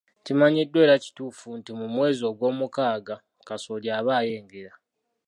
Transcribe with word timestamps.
Kimanyiddwa 0.25 0.79
era 0.85 0.95
kituufu 1.03 1.47
nti 1.59 1.71
,mu 1.79 1.87
mwezi 1.93 2.21
ogwomukaaga 2.29 3.15
kasooli 3.47 3.87
aba 3.97 4.13
ayengera. 4.21 4.73